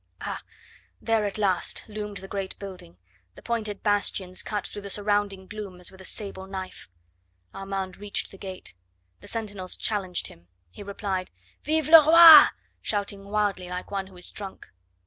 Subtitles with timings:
[0.21, 0.41] Ah!
[0.99, 2.97] there at last loomed the great building,
[3.35, 6.89] the pointed bastions cut through the surrounding gloom as with a sable knife.
[7.53, 8.73] Armand reached the gate;
[9.19, 11.29] the sentinels challenged him; he replied:
[11.63, 12.47] "Vive le roi!"
[12.81, 14.71] shouting wildly like one who is drunk.